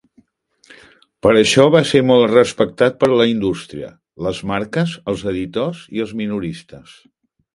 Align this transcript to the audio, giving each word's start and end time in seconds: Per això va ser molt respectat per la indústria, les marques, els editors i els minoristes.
Per 1.25 1.33
això 1.41 1.65
va 1.75 1.81
ser 1.89 2.01
molt 2.11 2.25
respectat 2.31 2.97
per 3.03 3.09
la 3.11 3.27
indústria, 3.33 3.91
les 4.29 4.41
marques, 4.55 4.97
els 5.15 5.23
editors 5.35 5.85
i 5.99 6.05
els 6.07 6.17
minoristes. 6.25 6.97